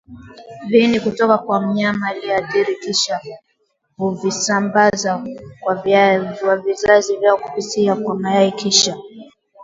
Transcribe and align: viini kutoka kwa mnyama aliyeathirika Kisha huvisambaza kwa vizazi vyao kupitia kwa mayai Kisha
viini 0.69 0.99
kutoka 0.99 1.37
kwa 1.37 1.61
mnyama 1.61 2.07
aliyeathirika 2.07 2.81
Kisha 2.85 3.19
huvisambaza 3.97 5.25
kwa 5.59 6.57
vizazi 6.57 7.17
vyao 7.17 7.37
kupitia 7.37 7.95
kwa 7.95 8.15
mayai 8.19 8.51
Kisha 8.51 8.97